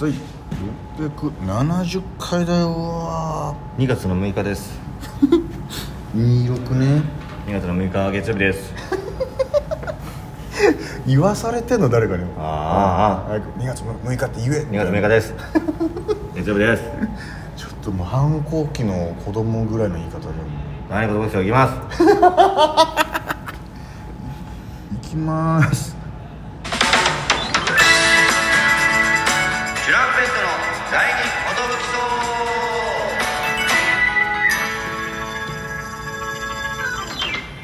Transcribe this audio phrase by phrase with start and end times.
[0.00, 0.12] 第
[0.96, 2.70] 670回だよ。
[2.70, 4.78] わ2月の6日です。
[6.14, 7.02] 26ね
[7.48, 8.72] 2月の6日月曜日です。
[11.04, 12.22] 言わされてんの誰かに。
[12.38, 13.28] ああ。
[13.28, 14.66] 早く2月6日って言え。
[14.70, 15.34] 2月6日です。
[16.36, 16.82] 月曜日です。
[17.58, 20.26] ちょっともう反抗期の子供ぐらいの言い方で
[20.88, 21.74] 何事ですよ行きます。
[24.94, 25.97] 行きます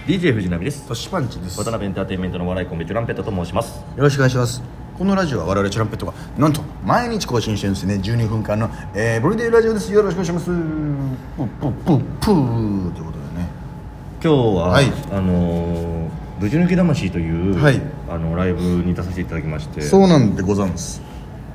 [0.07, 0.87] DJ 藤波です。
[0.87, 1.57] トシパンチです。
[1.59, 3.79] 渡辺エンターテインメントの笑いコンビチュランペットと申します。
[3.97, 4.62] よろしくお願いします。
[4.99, 7.95] このラジオは我々チュランペットがなんと毎日更新してるんですね。
[7.95, 9.91] 12分間の、えー、ブリデイラジオです。
[9.95, 10.45] よろしくお願いします。
[10.45, 13.48] プップップップーということでね。
[14.23, 14.29] 今日
[14.59, 14.93] は、はい。
[15.11, 17.81] あのーぶち抜き魂という、はい。
[18.11, 19.81] あのライブに出させていただきまして。
[19.81, 21.01] そうなんでございます。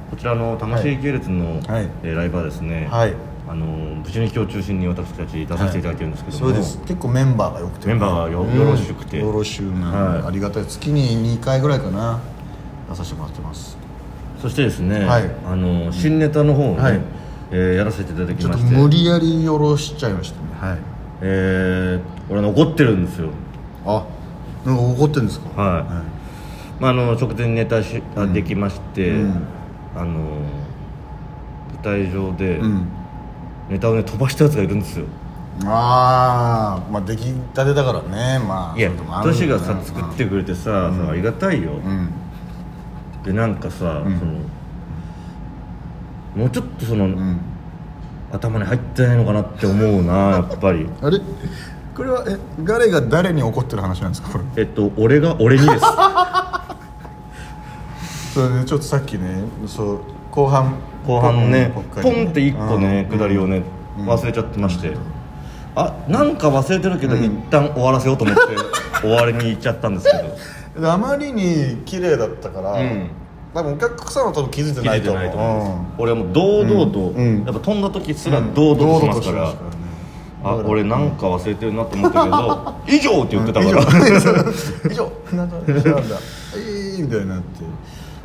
[0.09, 1.87] こちらの魂系列の、はい。
[2.01, 3.13] えーライブはですね、はい
[3.49, 6.79] あのーぶち抜きを中心に私たち出させていただいてるんですけども、そうです。
[6.81, 7.87] 結構メンバーがよくて。
[7.87, 9.19] メンバーがようんよろしくて。
[9.19, 10.27] よろしゅうな、はい。
[10.27, 10.65] ありがたい。
[10.65, 12.19] 月に2回ぐらいかな。
[12.89, 13.75] 出させてもらってます。
[14.41, 15.23] そしてですね、はい。
[15.45, 17.01] あのー新ネタの方をね、はい。
[17.51, 20.71] えーやらせていただきちょっとまして無理やりよろしちゃいましたね。
[20.71, 20.79] はい。
[21.21, 23.29] えー、俺は怒ってるんですよ。
[23.85, 24.05] あ
[24.65, 25.61] なんか怒ってるんですか？
[25.61, 29.43] はい、まあ、あの直前にネタし、あできまして、うん。
[29.95, 30.19] あのー
[31.83, 32.87] 舞台上で、うん
[33.69, 35.05] ネタをね飛ばしたやつがいるんですよ。
[35.65, 38.89] あーまあ出来たてだからねまあいや
[39.23, 42.09] トシがさうん作ってくれてさ、ありがたいよ、うん。
[43.23, 44.19] でなんかさ、ん。
[44.19, 44.31] その
[46.35, 47.39] もうちょっとその、うん。
[48.31, 50.87] 頭に入ってないのかなって思うな やっぱり。
[51.01, 51.19] あれ？
[51.95, 54.61] これはえ誰が誰に怒ってる話なんですかこれ？
[54.63, 55.85] えっと俺が俺にです。
[58.33, 59.99] それでちょっとさっきねそう
[60.31, 60.75] 後半
[61.09, 63.17] 後半のねポポンって一個ねうん。
[63.17, 63.63] 下りをね
[63.97, 64.95] 忘れちゃってまして。
[65.75, 68.41] あなんか忘れてるけど一旦終わらせようと思って
[69.01, 70.07] 終わりに行っちゃったんです
[70.75, 70.81] けど。
[70.81, 73.09] であまりに綺麗だったから、うん。
[73.53, 76.01] 多分お客さんは多分気づいてないと思う。
[76.01, 79.53] 俺はもう堂々とやっぱ飛んだ時すら堂々としますから。
[80.41, 83.81] あ俺なんか忘れてるなと思ったけど「以上!」って言ってたから。
[84.89, 85.11] 以上。
[85.33, 86.15] なんだなんだ。
[86.55, 87.63] ええみたいになって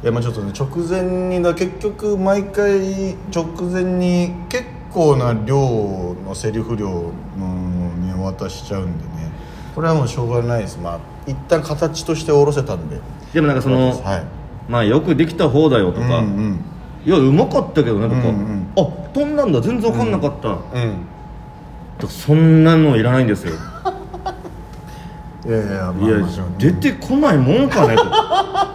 [0.05, 1.01] いやまあちょっとね直前
[1.31, 5.57] にだ結局毎回直前に結構な量
[6.27, 9.33] のセリフ量のにお渡ししちゃうんでね。
[9.75, 10.79] これはもうしょうがないです。
[10.79, 13.01] まあ一旦形として下ろせたんで。
[13.33, 14.25] でもなんかそのはい。
[14.69, 16.61] まあよくできた方だよとか、うんうん
[17.07, 18.83] いやうまかったけどねとか、うんうんあ
[19.15, 20.59] 飛んだんだ全然分かんなかった、うん
[21.97, 23.55] とかそんなのいらないんですよ。
[25.47, 26.27] いやいやまあいや
[26.59, 28.05] 出てこないもんかねと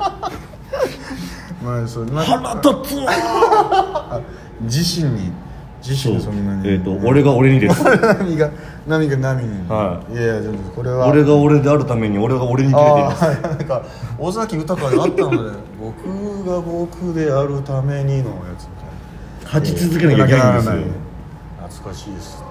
[1.70, 4.22] まあそ腹立つわあ
[4.62, 5.32] 自身に
[5.86, 6.70] 自身にそんなに。
[6.70, 7.84] えっ、と俺が俺にです。
[7.84, 8.50] 波が
[8.86, 10.16] 波が波に、、はい。
[10.16, 11.08] やいや全然これは。
[11.08, 13.82] 俺が俺であるために俺が俺に切れてるああなんか
[14.18, 15.38] 尾崎豊であったので
[15.80, 18.86] 僕が僕であるためにのやつみたい
[19.42, 19.46] な。
[19.46, 20.74] 勝ち続けなきゃいけないんですよ。
[21.68, 22.44] 懐かしいですね。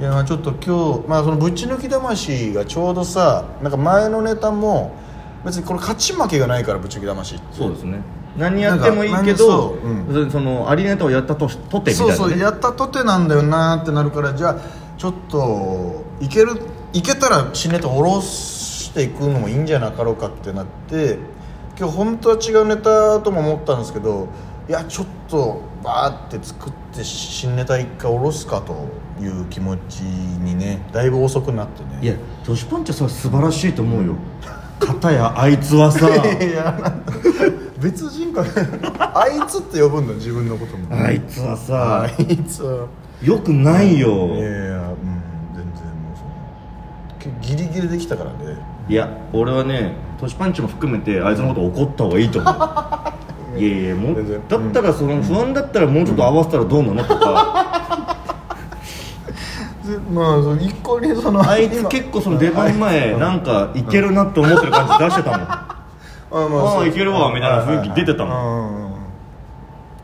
[0.00, 4.92] いやまあちょっと今日まあそのぶち抜き魂がちょうどさなんか前のネタも
[5.44, 7.44] 別にこれ勝ち負けがないからぶち抜き魂って。
[7.52, 8.00] そうですね
[8.36, 9.76] 何やってもいいけど
[10.08, 14.56] なんかそのアリネタをやったとしとてみたいな、ね、そうそうやったとてなんだよなってなるからじゃあ
[14.96, 16.52] ちょっといける
[16.92, 21.18] いけたら新ネタ下ろしていくのもいいんじゃなかろうかってなって
[21.78, 24.28] 今日本当は違うネタとも思ったんですけど
[24.68, 28.86] いやちょっとバーって作って新ネタ一回下ろすかと
[29.20, 31.98] いう気持ちにねだいぶ遅くなってね。
[32.00, 32.14] いや
[32.44, 34.14] 女子パンチはそれ素晴らしいと思うよ。
[34.78, 36.08] 片やあいつはさ。
[36.08, 37.02] いや
[37.82, 38.48] 別人格。
[38.98, 40.94] あいつって呼ぶんだ自分のことも。
[40.94, 42.86] あいつはさあいつは。
[43.22, 44.08] よくないよ。
[44.08, 44.96] いやいやうん
[45.54, 46.16] 全然もう
[47.22, 48.56] そのギリギリできたからね。
[48.88, 52.54] いや俺はねトシパンチも含めてあいつのこと怒った方がいいと思う。
[53.58, 54.16] いやいやもう
[54.48, 57.82] だったらその不安だったらもうちょっと合わせたらどうなのとか。
[59.84, 65.71] で まあその一個にそのあいつ結構その出番前なんかいけるなって思ってる感じ出してたもん
[66.32, 66.80] あまあ。
[66.80, 68.92] あいけるわみたいな雰囲気出てたもん。
[68.92, 68.94] ん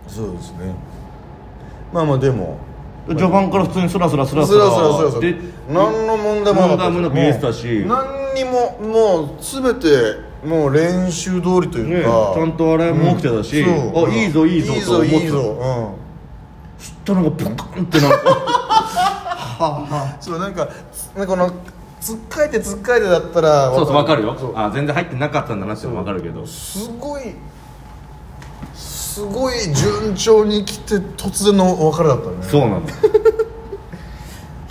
[0.09, 0.75] そうですね。
[1.93, 2.59] まあまあでも。
[3.09, 5.37] 序盤から普通にスラスラスラスそらそらそらそらで
[5.71, 7.09] 何の問題もなかった。
[7.09, 7.85] 見えてたし。
[7.87, 9.87] 何にももう全て
[10.47, 13.65] もう練習通りというか、ねちゃんと笑いも起きてたし。
[13.65, 15.17] あいいぞいいぞいいと思ってた。
[15.17, 15.39] ぞいいぞ。
[15.39, 16.09] うん。
[16.79, 18.19] そしたらなんかポカンってなんか
[20.21, 20.69] そうなんか
[21.17, 21.51] なんかこの
[22.01, 24.23] つっかえてつっかえてだったらそうそう分かる。
[24.23, 24.53] よ。
[24.55, 26.47] あ全然入ってなかったんだなって分かるけど。
[26.47, 27.23] すごい
[28.75, 32.37] すすごい順調に来て突然のお別れだったね。
[32.43, 32.83] そうなの。
[32.83, 32.91] だ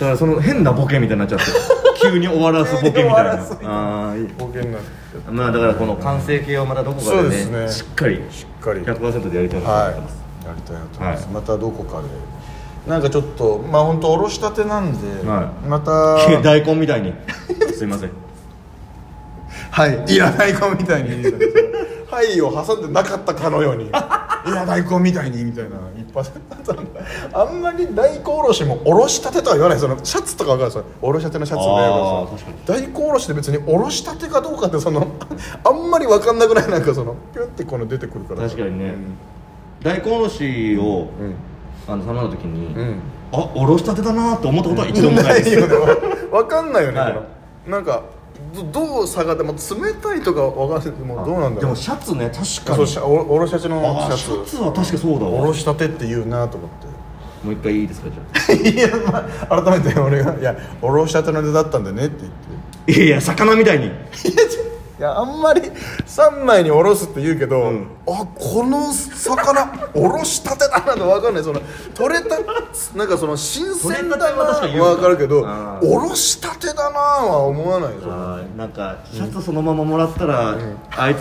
[0.06, 1.44] からその変なボケみたいになっちゃって
[2.00, 3.32] 急に終わらすボケみたいな。
[3.64, 4.28] ああいい。
[4.38, 4.78] 保険が
[5.30, 7.68] まあだからこの完成形をまたどこかでねね。
[7.68, 8.80] しっかりしっかり。
[8.80, 10.16] 100%でやりたいなと思はいってます、
[10.46, 11.34] やりたいなと思います、はい。
[11.34, 12.08] またどこかで
[12.88, 17.12] なんかちょっとまあ本当おろしたてなんで、はまた 大根みたいに。
[17.76, 18.10] すいません。
[19.70, 20.04] はい。
[20.08, 21.08] いや大根みたいに
[22.10, 23.84] はいを挟んでなかったかのように。
[23.90, 25.76] いや大根みたいにみたいな。
[25.96, 26.30] 一発
[27.34, 29.78] あんまり大根おろしもおろしたてとは言わない。
[29.78, 30.84] そのシャツとか分かる？
[31.02, 35.06] おろしたてのシャツのあーやつ大根おろしって別におろしたてかどうかってその
[35.64, 36.70] あんまり分かんなくない。
[36.70, 38.48] なんかそのピュンってこの出てくるから。
[38.48, 38.94] 確かにね。
[39.82, 41.34] 大根おろしを、うん
[41.88, 43.00] あの頼んだ時に、うん、うん
[43.32, 45.54] あおろしたてだなって思ったことは一度もないです。
[45.54, 45.74] よね。
[46.30, 47.10] 分かんないよね、は
[47.66, 47.70] い。
[47.70, 48.02] なんか
[48.54, 51.60] どどう差がでも冷たいとか分かんないもうどうなんだろう。
[51.60, 54.18] でもシャツね確かそうにシャおおろしたてのシャツ。
[54.18, 55.30] シャツは確かそうだわ。
[55.32, 56.70] おろしたてって言うなと思っ
[57.44, 62.38] もう一回いいですかじゃて いや、まあ、改めて俺が「いやおろしたての出だったんだね」って言って。
[62.88, 63.90] あいやいや魚みたいに
[64.98, 65.62] いやあんまり
[66.06, 67.86] 三枚におろすって言うけど、ん。
[68.06, 71.44] あこの魚おろしたてだなと分かんない。
[71.44, 71.60] その
[71.94, 72.36] 取れた
[72.96, 74.60] なんかその新鮮だなは
[74.96, 75.42] 分かるけど
[75.82, 77.90] おろしたてだなは思わない。
[78.02, 80.56] あーなんかシャツそのままもらったら、
[80.90, 81.20] あいつ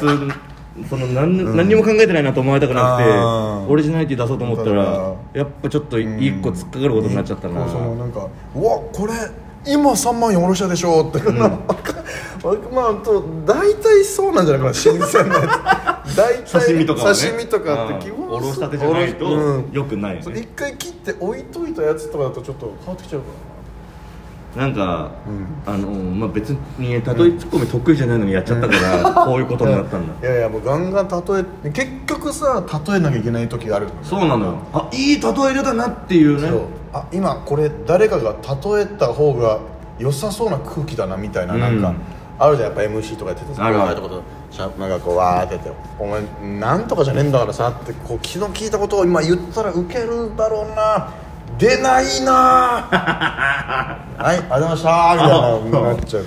[0.89, 9.13] その何,、何にも考えてないなと思われたくなくてオリジナリティ出そうと思ったらだやっぱちょっと一個突っかかることになっちゃったな、こうそのなんか「うわこれ
[9.65, 11.19] 今3万円おろしたでしょ」って、
[12.73, 16.15] まあと大体そうなんじゃないかな新鮮なやつ。
[16.17, 17.17] 大体刺身とかはね。
[17.19, 23.25] 刺身とかって基本うんおろしたてじゃないとうんよくないよ一回切って置いといたやつとかだとちょっと変わってきちゃうか
[24.55, 25.11] なんか、
[25.67, 26.49] うあのまあ別
[26.79, 30.13] に例えツッコミ得意じゃないのにやっちゃったから、 こういうことになったんだ。
[30.21, 31.15] らいやいやもうガンガン例
[31.67, 33.87] え結局さ例えなきゃいけない時がある。
[34.01, 34.53] そうなのよ。
[34.73, 36.49] あいい例え出たなっていうね。
[36.49, 36.59] そう。
[36.91, 39.59] あ今これ誰かが例えた方が
[39.99, 41.95] 良さそうな空気だなみたいななんか、うん
[42.39, 43.65] あるじゃんやっぱ MC とかやっててさ。
[43.65, 44.01] あるある。
[44.01, 46.21] ことしゃなんかこうわーってやって「お前
[46.59, 51.09] なんとかじゃねえんだからさ」ってこう昨日聞いたことを今言ったらウケるだろうな。
[51.57, 52.33] 出ないな。
[52.91, 56.23] はいありがとうございましたみたいななっちゃう。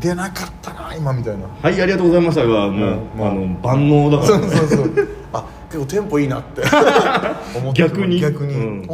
[0.00, 1.40] 出なかったな今みたいな。
[1.62, 2.42] はいありがとうございました。
[2.42, 5.08] がもう、うんまああの万能だかそらうそうそう。
[5.32, 6.62] あ結構テンポいいなって。
[7.58, 8.20] 思って逆に。
[8.20, 8.86] 逆に、うん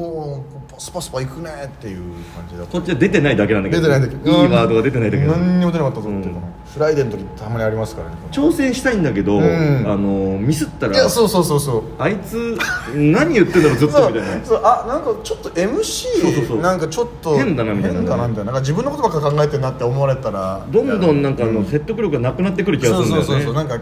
[0.77, 2.03] おおスパスパいくねっていう
[2.35, 2.73] 感じだった。
[2.73, 3.83] こっちは出てないだけなんだけど。
[3.83, 4.31] 出てないだけ。
[4.31, 5.41] いいワードが出てないだけなん。
[5.41, 6.35] だ何にも出なかったと思って、うん。
[6.75, 8.17] フライデーの時たまにありますからね。
[8.31, 9.43] 挑戦したいんだけど、ん。
[9.43, 11.83] あのミスったらいやそうそうそうそう。
[11.99, 12.59] あいつ
[12.95, 14.45] 何言ってんだろうずっとみたいな。
[14.45, 17.99] そうあなんかちょっと MC なんかちょっと変だなみたいな。
[18.01, 18.53] 変だなみたいな。
[18.61, 21.31] 自分のことばっか考えてるなって思われたらどんどんな。
[21.31, 23.27] んかあの説得力がなくなってくる気がすそうるんだよね。
[23.27, 23.79] そうそうそうなんか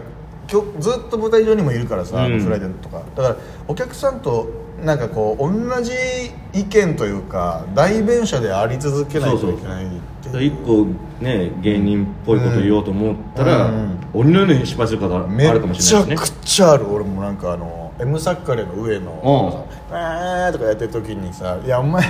[0.79, 2.39] ずっと舞台上にもいるからさ、うん。
[2.39, 3.01] フライデーとか。
[3.15, 3.35] だから
[3.67, 4.47] お客さんと
[4.83, 5.91] なんかこう同じ
[6.53, 9.89] 意見というか代弁者であり続けないといけないっ
[10.41, 10.85] 一個
[11.21, 13.97] ね芸人っぽいこと言おうと思ったら、うん。
[14.13, 16.15] 鬼のように失敗する方めあるかもっちゃしれないしね。
[16.17, 16.87] くちゃある。
[16.87, 22.03] 俺もなんかあの M サッカレの上の「えー」とかやってる時にさ「いやお前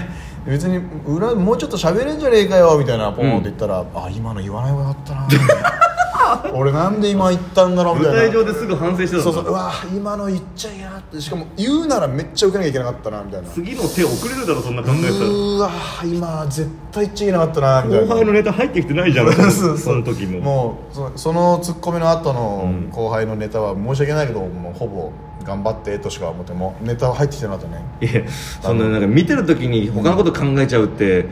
[0.46, 5.85] 別に裏もうちょっと喋れんじゃねえかよ」みたいなポンって言ったら「あ今の言わない方がよかったな」みたいな
[6.54, 8.20] 俺なんで今言ったんだろうみたいな。
[8.22, 9.46] 舞台上ですぐ反省してたそうそう。
[9.46, 11.22] うわ今の言っちゃいけなかった。
[11.22, 13.50] しかも言うならめっちゃ受けなきゃいけなかったなみたいな。
[13.50, 15.14] 次の手遅れるだろそんな考えたら。
[15.14, 15.72] うーわ
[16.04, 18.08] 今絶対言っちゃいけなかったなみたいな。
[18.08, 19.32] 後輩のネタ入ってきてないじゃん
[19.78, 20.40] その時も。
[20.40, 22.90] もうそそのツッコミの後のうん。
[22.92, 25.12] 後輩のネタは申し訳ないけどもうほぼ
[25.46, 26.76] 頑張ってとしか思っても。
[26.82, 27.84] ネタは入ってきてなかったね。
[28.02, 28.22] いや
[28.62, 31.28] そんななんか見てる時に他のこと考えちゃうって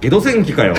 [0.00, 0.74] ゲド戦記かよ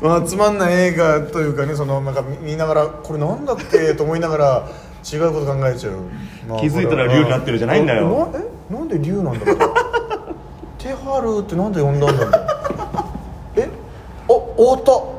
[0.00, 4.68] まあつまんない映画というかねそのなんか見見ながらこれなんだっけと思いながら
[5.12, 5.92] 違うこと考えちゃう、
[6.48, 8.30] まあ気づいたら竜になってるじゃないんだよ。
[8.32, 9.56] なえなんで竜なんだろう？
[10.78, 12.46] 手張るってなんで呼んだんだろう？
[13.56, 13.68] え？
[14.28, 15.14] お太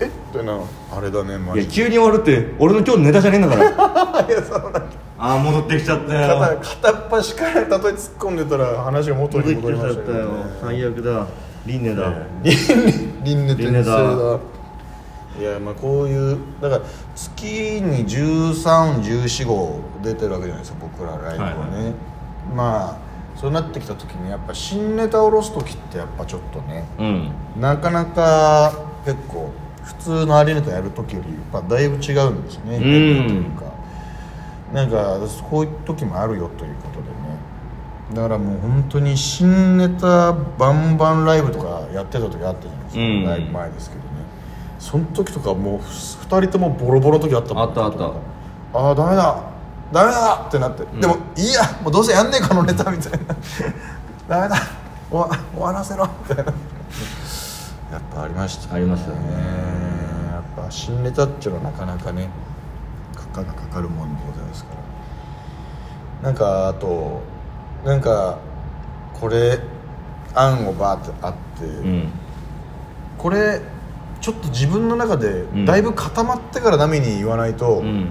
[0.00, 0.08] 田え？
[0.08, 0.58] ってな
[0.96, 3.70] あれだねマジ急に終わるって俺の今日のネタじゃねえんだから。
[4.26, 4.82] いやそうなんだ。
[5.18, 6.38] ああ戻ってきちゃったよ。
[6.40, 7.78] 片片っ端から例え突っ
[8.18, 10.24] 込んでたら話が元に戻りましたけど、ね、
[10.62, 11.26] 最悪だ
[11.66, 12.26] 輪廻だ。
[13.24, 14.38] 輪廻転生だ。
[15.40, 21.92] いやまあこういうだから月に1314号出てるわけじゃないですか僕らライブはね、はいは
[22.54, 27.32] まあそうなってきた時にやっぱ新ネタ下ろす時ってやっぱちょっとねうん。
[27.60, 28.72] なかなか
[29.06, 29.50] 結構
[29.82, 32.80] 普通のアリーナとやる時よりやっぱだいぶ違うんですね、うん。
[32.80, 33.72] というか。
[34.72, 35.18] なんか
[35.50, 36.91] こういう時もあるよということでね
[38.14, 43.24] だからもう本当に新ネタバンバンライブとかやってた時あったじゃないですか、うん。
[43.24, 44.08] だいぶ前ですけどね。
[44.78, 47.62] その時とかもう2人ともボロボロの時あったもん。
[47.64, 48.78] あったあった。
[48.78, 49.52] ああダメだ。
[49.92, 53.18] ダメだってなって、でもいいやもうどうせやんねえこのネタみたいな。
[54.28, 54.56] ダメだ。
[55.10, 56.08] 終わ終わらせろ。
[56.28, 56.52] みたいな
[57.92, 59.16] やっぱありましたありましたね。
[60.32, 62.28] やっぱ新ネタっていうのはなかなかね
[63.14, 64.70] 負荷がかかるもんでございますか
[66.22, 66.28] ら。
[66.28, 67.20] なんかあと
[67.84, 68.38] なんか
[69.14, 69.58] これ
[70.34, 72.08] 案をバーってあって、うん。
[73.18, 73.60] これ
[74.20, 75.64] ちょっと自分の中でん。
[75.64, 78.08] だいぶ固まってからナミに言わないと、うん。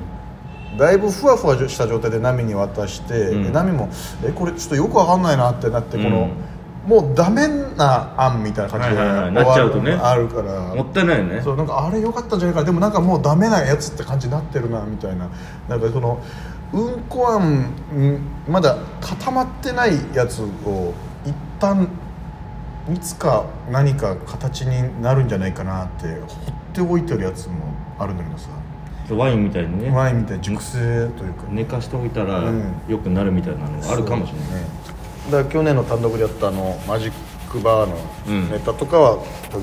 [0.77, 3.43] だいぶふわふわした状態でナミに渡して、うん。
[3.43, 3.89] でナミも
[4.23, 6.29] 「えこれちょっとよくわかんないな」ってなってこの、
[6.85, 6.89] うん。
[6.89, 7.47] もうダメ
[7.77, 9.31] な案みたいな感じではいはいはい。
[9.33, 9.93] なっちゃうとね。
[9.93, 10.75] あるから。
[10.75, 11.41] もったいないよね。
[11.43, 12.65] そうなんかあれ良かったんじゃないかな。
[12.65, 15.27] でもなんかもうダメなやつって感じになってるなみたいな。
[15.69, 16.19] なんかその
[16.73, 17.01] うん。
[17.09, 17.61] こ案
[17.93, 20.93] んまだ固まってないやつを
[21.25, 21.87] 一旦
[22.93, 27.55] いつか何か形になるんじゃないかなって放っておいてるやつも
[27.99, 28.49] あるんだけどさ。
[29.11, 29.89] ワインみたいにね。
[29.89, 30.79] ワインみたいに熟成
[31.17, 31.43] というか。
[31.49, 32.73] 寝かしておいたらうん。
[32.87, 34.67] 良くなるみたいなのがあるかもしれない、ね。
[35.29, 37.11] だから去年の単独でやったあのマジッ
[37.51, 38.50] クバーのうん。
[38.50, 39.17] ネタとかは、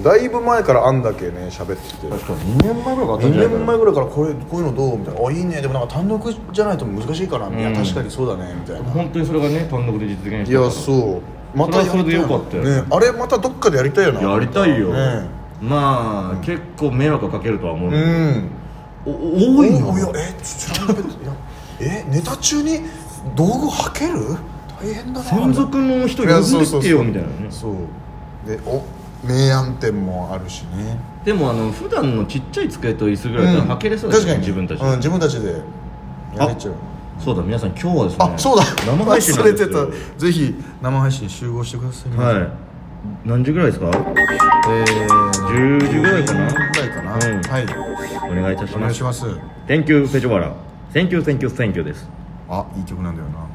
[0.04, 4.98] だいぶ前からあんだけね喋ってて確かに2年前ぐらいか2年前ぐらいからこれこういうのどう？
[4.98, 5.62] みたいな「あいいね。
[5.62, 8.90] でもなんか単独じゃないと難しいかな」いやうん確かにそうだね」みたいな。
[8.90, 10.60] 本当にそれがね単独で実現いした。
[10.60, 11.20] やそ
[11.54, 11.58] う。
[11.58, 12.62] またやそれでよかったよ。
[12.64, 12.84] ね。
[12.90, 14.20] あれまたどっかでやりたいよな。
[14.20, 15.26] やりたいよ、ね。
[15.62, 18.50] まあ、結構迷惑かけるとは思う、うん。
[19.06, 19.90] お多いの？
[19.90, 21.02] おいやえちょっと
[21.80, 22.80] えネタ中に
[23.34, 24.36] 道具はける
[24.80, 25.24] 大変だな。
[25.24, 27.34] 専属の人呼んでってよみたいなね。
[27.50, 27.74] そう。
[28.48, 28.82] でお
[29.24, 30.98] 明暗点もあるしね。
[31.24, 34.46] でもあの普段のちっちゃい机と椅子ぐらいだったら履けれそうですね、確かに。
[34.46, 35.62] 自分たちで、うん、自分たちで。
[36.36, 36.74] やれちゃう。
[37.18, 38.64] そうだ皆さん今日はですねあそうだ。
[38.86, 39.86] 生配信忘れてた。
[40.18, 42.48] ぜひ生配信集合してくださいはい。
[43.24, 43.86] 何時ぐらいですか？
[43.88, 45.08] えー、
[45.48, 46.46] 10時ぐらいかな。
[46.46, 47.42] ぐらいかな、うん。
[47.42, 47.66] はい。
[48.30, 49.26] お願いいたしお願ますいします。
[49.66, 50.06] Thank you
[50.38, 50.52] ラ
[50.92, 52.08] Thank you Thank you Thank you です。
[52.48, 53.47] あいい曲なんだよな